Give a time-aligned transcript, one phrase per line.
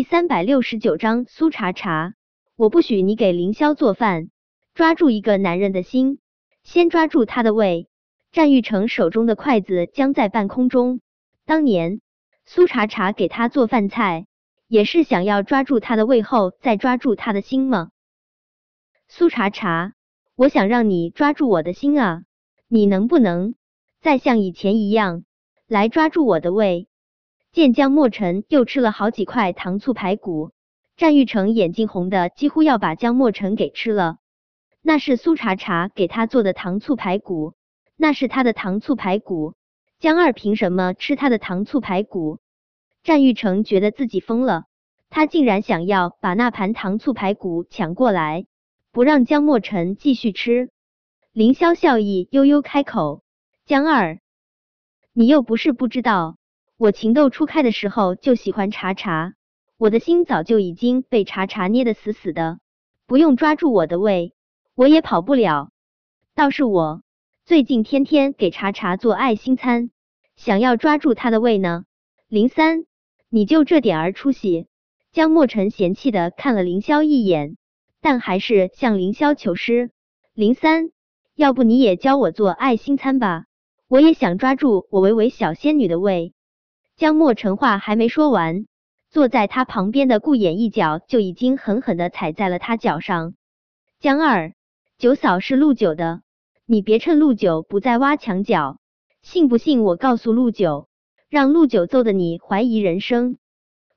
[0.00, 2.14] 第三百六十九章苏茶茶，
[2.56, 4.30] 我不许你给凌霄做饭。
[4.72, 6.20] 抓住一个男人的心，
[6.62, 7.86] 先抓住他的胃。
[8.32, 11.02] 战玉成手中的筷子僵在半空中。
[11.44, 12.00] 当年
[12.46, 14.24] 苏茶茶给他做饭菜，
[14.68, 17.90] 也是想要抓住他的胃后再抓住他的心吗？
[19.06, 19.92] 苏茶茶，
[20.34, 22.22] 我想让你抓住我的心啊！
[22.68, 23.54] 你能不能
[24.00, 25.24] 再像以前一样
[25.68, 26.88] 来抓住我的胃？
[27.52, 30.52] 见江墨尘又吃了好几块糖醋排骨，
[30.96, 34.18] 战玉成眼睛红的几乎要把江墨尘给吃了。
[34.82, 37.54] 那是苏茶茶给他做的糖醋排骨，
[37.96, 39.54] 那是他的糖醋排骨。
[39.98, 42.38] 江二凭什么吃他的糖醋排骨？
[43.02, 44.66] 战玉成觉得自己疯了，
[45.10, 48.46] 他竟然想要把那盘糖醋排骨抢过来，
[48.92, 50.70] 不让江墨尘继续吃。
[51.32, 53.22] 凌霄笑意悠悠开口
[53.66, 54.20] ：“江二，
[55.12, 56.36] 你又不是不知道。”
[56.80, 59.34] 我情窦初开的时候就喜欢茶茶，
[59.76, 62.58] 我的心早就已经被茶茶捏得死死的，
[63.06, 64.32] 不用抓住我的胃，
[64.74, 65.68] 我也跑不了。
[66.34, 67.02] 倒是我
[67.44, 69.90] 最近天天给茶茶做爱心餐，
[70.36, 71.84] 想要抓住他的胃呢。
[72.28, 72.86] 林三，
[73.28, 74.66] 你就这点儿出息？
[75.12, 77.58] 江墨尘嫌弃的看了凌霄一眼，
[78.00, 79.90] 但还是向凌霄求师。
[80.32, 80.92] 林三，
[81.34, 83.44] 要不你也教我做爱心餐吧？
[83.86, 86.32] 我也想抓住我维维小仙女的胃。
[87.00, 88.66] 江墨尘话还没说完，
[89.08, 93.32] 坐在他旁边的顾衍一脚就已经狠狠的踩在了他脚上。
[93.98, 94.52] 江二，
[94.98, 96.20] 九嫂是陆九的，
[96.66, 98.80] 你别趁陆九不在挖墙脚，
[99.22, 100.88] 信不信我告诉陆九，
[101.30, 103.38] 让陆九揍的你怀疑人生？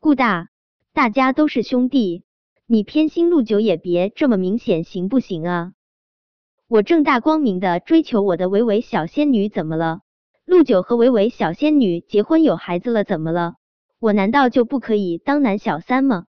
[0.00, 0.48] 顾大，
[0.92, 2.24] 大家都是兄弟，
[2.66, 5.72] 你偏心陆九也别这么明显，行不行啊？
[6.66, 10.00] 我正大光明的追求我的维维小仙女，怎么了？
[10.48, 13.56] 陆九和维维小仙女结婚有孩子了，怎么了？
[14.00, 16.24] 我难道就不可以当男小三吗？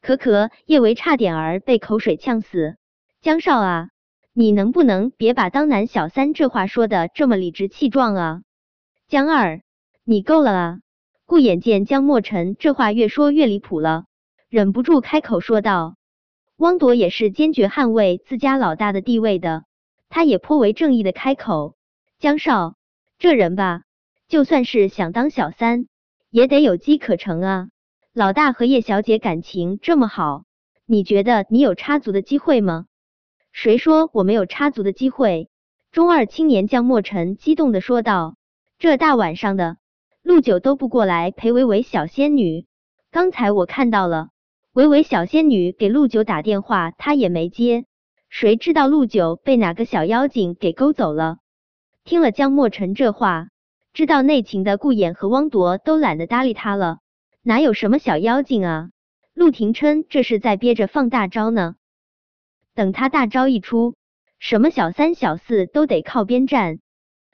[0.00, 2.76] 可可叶维差点儿被口水呛死。
[3.20, 3.88] 江少啊，
[4.32, 8.42] 你能不能别把当男小三这话说的这么理直气壮啊？
[9.08, 9.60] 江二，
[10.04, 10.78] 你够了啊！
[11.26, 14.04] 顾眼见江墨尘这话越说越离谱了，
[14.48, 15.96] 忍不住开口说道
[16.58, 19.64] ：“汪铎也是坚决捍卫自家老大的地位的，
[20.08, 21.74] 他也颇为正义的开口，
[22.20, 22.76] 江少。”
[23.18, 23.82] 这人吧，
[24.28, 25.88] 就算是想当小三，
[26.30, 27.68] 也得有机可乘啊。
[28.12, 30.44] 老大和叶小姐感情这么好，
[30.86, 32.86] 你觉得你有插足的机会吗？
[33.50, 35.48] 谁说我没有插足的机会？
[35.90, 38.36] 中二青年江墨尘激动的说道。
[38.78, 39.78] 这大晚上的，
[40.22, 42.66] 陆九都不过来陪维维小仙女。
[43.10, 44.28] 刚才我看到了，
[44.72, 47.84] 维维小仙女给陆九打电话，他也没接。
[48.28, 51.38] 谁知道陆九被哪个小妖精给勾走了？
[52.08, 53.48] 听了江墨尘这话，
[53.92, 57.00] 知道内情的顾衍和汪铎都懒得搭理他了。
[57.42, 58.88] 哪有什么小妖精啊？
[59.34, 61.74] 陆廷琛这是在憋着放大招呢。
[62.74, 63.94] 等他大招一出，
[64.38, 66.78] 什么小三小四都得靠边站。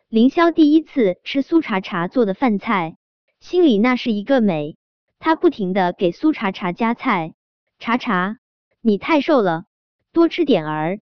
[0.09, 2.97] 凌霄第一次吃苏茶茶做的饭菜，
[3.39, 4.77] 心里那是一个美。
[5.21, 7.35] 他不停的给苏茶茶夹菜，
[7.79, 8.39] 茶茶，
[8.81, 9.67] 你太瘦了，
[10.12, 10.99] 多吃点儿。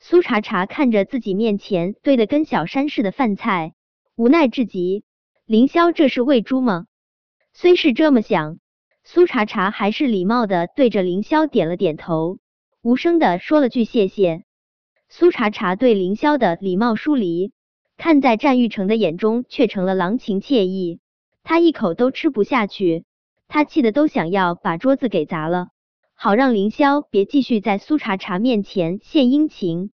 [0.00, 3.74] 苏茶茶看着自己面前堆的跟小山似的饭菜，
[4.16, 5.04] 无奈至极。
[5.44, 6.86] 凌霄这是喂猪吗？
[7.52, 8.58] 虽是这么想，
[9.02, 12.38] 苏茶茶还是礼貌的对着凌霄点了点头，
[12.80, 14.44] 无声的说了句谢谢。
[15.08, 17.52] 苏茶茶对凌霄的礼貌疏离，
[17.96, 21.00] 看在战玉成的眼中却成了郎情妾意。
[21.42, 23.04] 他一口都吃不下去，
[23.48, 25.68] 他气得都想要把桌子给砸了。
[26.20, 29.92] 好让凌霄别继续在苏茶茶面前献殷勤。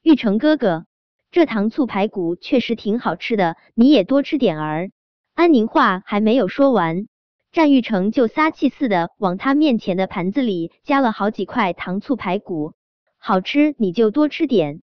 [0.00, 0.86] 玉成哥哥，
[1.32, 4.92] 这糖醋排骨确实挺好吃的，你也多吃点儿。
[5.34, 7.08] 安宁话还没有说完，
[7.50, 12.74] 战玉成就撒气似的往他面前的盘子里加了好几块糖醋排骨。
[13.18, 14.82] 好吃你就多吃点。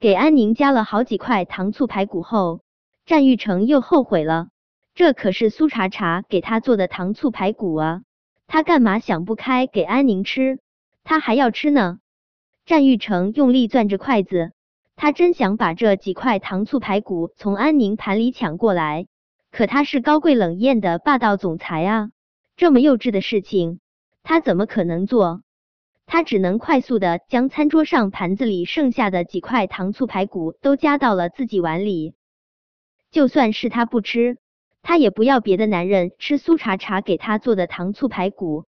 [0.00, 2.60] 给安宁加了好几块糖醋排骨后，
[3.06, 4.48] 战玉成又后悔了，
[4.94, 8.02] 这可是苏茶茶给他做的糖醋排骨啊。
[8.52, 10.58] 他干嘛想不开给安宁吃？
[11.04, 12.00] 他还要吃呢。
[12.66, 14.50] 战玉成用力攥着筷子，
[14.96, 19.06] 他真想把这几块糖醋排骨从安宁盘里抢过来，
[19.52, 22.10] 可他是高贵冷艳的霸道总裁啊，
[22.56, 23.78] 这么幼稚的事情
[24.24, 25.42] 他怎么可能做？
[26.06, 32.14] 他只能快速的将餐桌上盘子里剩下的几块糖醋排骨都夹到了自己碗里。
[33.12, 34.38] 就算是他不吃。
[34.82, 38.64] 他也不要别的男人吃苏茶茶给他做的糖醋排骨。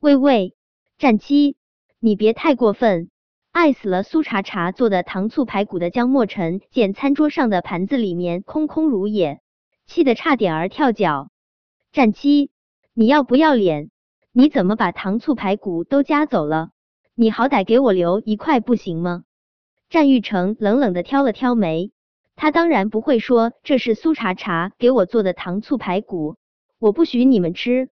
[0.00, 0.54] 喂喂，
[0.98, 1.56] 战七，
[2.00, 3.10] 你别太过分！
[3.52, 9.40] 爱死了苏茶茶做的糖醋排骨的江墨尘见餐桌上的盘子里面空空如也，
[9.86, 11.30] 气得差点儿跳脚。
[11.92, 12.50] 战七，
[12.94, 13.90] 你要不要脸？
[14.32, 16.70] 你怎么把糖醋排骨都夹走了？
[17.14, 19.24] 你好歹给我留一块不行吗？
[19.90, 21.92] 战玉成冷冷的挑了挑眉，
[22.36, 26.36] 他当然不会说这是苏茶茶给我做的糖醋排骨，
[26.78, 27.90] 我不许你们吃。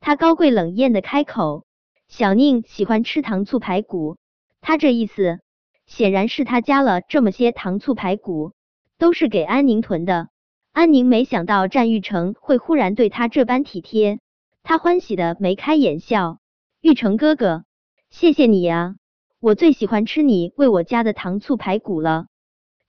[0.00, 1.64] 他高贵冷艳的开口。
[2.08, 4.16] 小宁喜欢吃糖醋排骨，
[4.62, 5.40] 他这意思
[5.84, 8.52] 显然是他加了这么些糖醋排骨，
[8.96, 10.28] 都是给安宁囤的。
[10.72, 14.20] 安宁没想到战玉成会忽然对他这般体贴，
[14.62, 16.38] 他欢喜的眉开眼笑。
[16.80, 17.64] 玉成哥哥，
[18.08, 18.94] 谢谢你呀，
[19.38, 22.26] 我最喜欢吃你为我加的糖醋排骨了。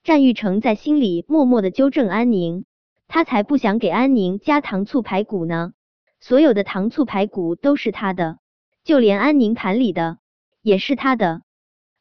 [0.10, 2.66] 战玉成在心里默默的纠正安宁，
[3.08, 5.74] 他才不想给安宁加糖醋排骨呢，
[6.20, 8.40] 所有的糖醋排骨都是他的。
[8.84, 10.18] 就连安宁盘里的
[10.64, 11.44] 也是他的。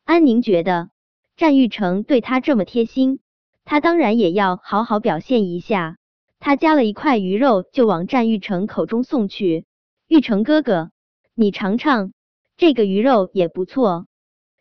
[0.07, 0.89] 安宁觉得
[1.37, 3.21] 战玉成对他这么贴心，
[3.67, 5.99] 他当然也要好好表现一下。
[6.39, 9.67] 他夹了一块鱼肉就往战玉成口中送去。
[10.07, 10.93] 玉成哥哥，
[11.35, 12.15] 你尝尝，
[12.57, 14.07] 这个鱼肉也不错。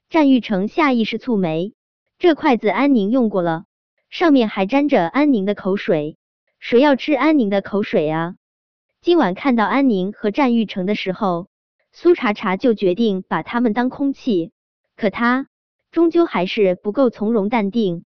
[0.10, 1.76] 战玉成下意识蹙眉，
[2.20, 3.66] 这筷子安宁用过了，
[4.10, 6.18] 上面还沾着安宁的口水，
[6.60, 8.34] 谁要吃安宁的口水啊？
[9.02, 11.48] 今晚看到安宁和战玉成的时候。
[11.94, 14.52] 苏茶茶就决定把他们当空气，
[14.96, 15.48] 可他
[15.90, 18.04] 终究还是不够从容淡定。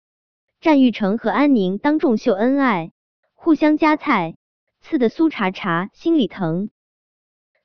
[0.59, 2.91] 战玉成和安宁当众秀恩爱，
[3.33, 4.35] 互相夹菜，
[4.81, 6.69] 刺得苏茶茶心里疼。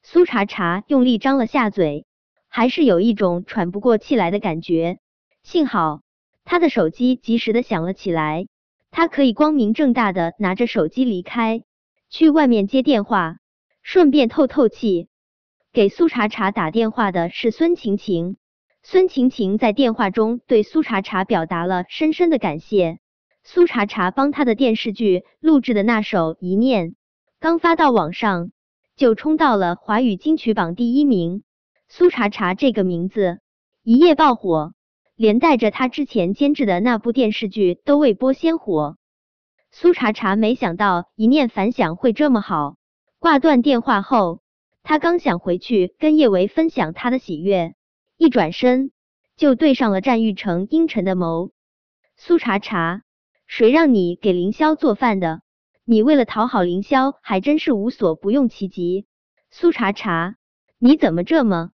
[0.02, 2.06] 苏茶茶用力张了下嘴，
[2.49, 4.99] 还是有一种喘不过气来的感觉。
[5.43, 6.00] 幸好
[6.44, 8.46] 他的手机及时的响了起来，
[8.91, 11.62] 他可以光明正大的拿着手机离开，
[12.11, 13.38] 去外面接电话，
[13.82, 15.08] 顺便透透气。
[15.73, 18.37] 给苏茶茶打电话的是孙晴晴，
[18.82, 22.99] 孙晴晴在电话中对苏茶茶表达了深深的感谢。
[23.43, 26.90] 苏茶茶帮他的电视剧录制的那首《一念》，
[27.40, 28.52] 刚发到网上
[28.97, 31.43] 就冲到了华语金曲榜第一名。
[31.88, 33.40] 苏茶茶这个名字
[33.82, 34.73] 一夜爆火，
[35.16, 38.96] 连带着他之前监制的那部电视剧都未播先火。
[39.70, 42.76] 苏茶茶没想到《一念》反响会这么好，
[43.19, 44.40] 挂断电话后。
[44.87, 47.75] 他刚想回去跟叶维分享他的喜悦，
[48.19, 48.93] 一转身
[49.34, 51.52] 就对上了战玉成阴沉的眸。
[52.16, 53.02] 苏茶茶，
[53.46, 55.40] 谁让你给凌霄做饭的？
[55.87, 59.06] 你为了讨好凌霄，还真是无所不用其极。
[59.50, 60.37] 苏茶茶，
[60.78, 61.70] 你怎么这么……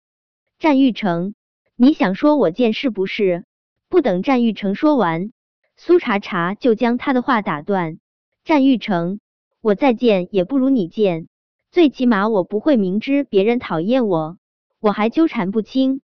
[0.59, 1.36] 战玉成，
[1.79, 3.45] 你想说我贱是不是？
[3.91, 5.31] 不等战玉成说完，
[5.77, 7.99] 苏茶茶就将他的话打断。
[8.45, 9.21] 战玉成，
[9.61, 11.29] 我再贱也不如你贱。
[11.71, 14.39] 最起码我不会明知别人讨厌我，
[14.81, 16.01] 我还纠缠不清。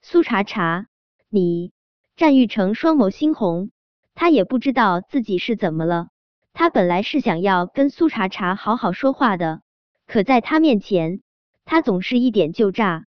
[0.00, 0.86] 苏茶茶，
[1.28, 1.72] 你
[2.14, 3.72] 战玉成双眸猩红，
[4.14, 6.10] 他也不知道自己是怎么了。
[6.52, 9.62] 他本来是想要跟苏茶茶好好说话的，
[10.06, 11.20] 可在他面前，
[11.64, 13.06] 他总是一点就炸。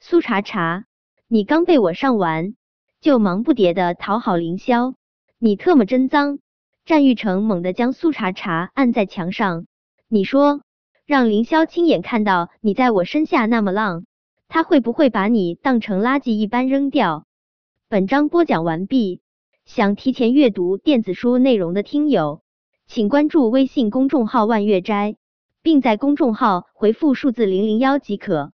[0.00, 0.84] 苏茶茶，
[1.32, 2.56] 你刚被我上完，
[3.00, 4.94] 就忙不迭的讨好凌霄，
[5.38, 6.40] 你特么真脏！
[6.84, 9.66] 战玉成猛地将苏茶茶按在墙上，
[10.08, 10.62] 你说。
[11.06, 14.06] 让凌霄亲眼看到你在我身下那么浪，
[14.48, 17.26] 他会不会把你当成垃圾一般扔掉？
[17.88, 19.20] 本章播讲完毕。
[19.64, 22.42] 想提前阅读电子书内容的听友，
[22.88, 25.14] 请关注微信公众号“万月斋”，
[25.62, 28.50] 并在公众号回复数字零零幺即可。